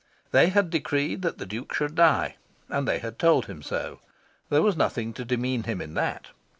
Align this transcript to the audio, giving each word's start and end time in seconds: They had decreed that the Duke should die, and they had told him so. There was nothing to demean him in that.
They 0.31 0.47
had 0.49 0.71
decreed 0.71 1.21
that 1.21 1.37
the 1.37 1.45
Duke 1.45 1.75
should 1.75 1.93
die, 1.93 2.37
and 2.69 2.87
they 2.87 2.97
had 2.97 3.19
told 3.19 3.45
him 3.45 3.61
so. 3.61 3.99
There 4.49 4.63
was 4.63 4.75
nothing 4.75 5.13
to 5.13 5.23
demean 5.23 5.61
him 5.65 5.79
in 5.79 5.93
that. 5.93 6.29